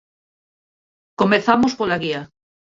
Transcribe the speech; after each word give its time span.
Comezamos 1.21 1.71
pola 1.79 1.97
guía. 2.03 2.21